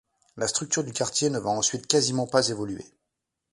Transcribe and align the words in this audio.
La 0.35 0.47
structure 0.47 0.83
du 0.83 0.93
quartier 0.93 1.29
ne 1.29 1.37
va 1.37 1.51
ensuite 1.51 1.85
quasiment 1.85 2.25
pas 2.25 2.49
évoluer. 2.49 2.83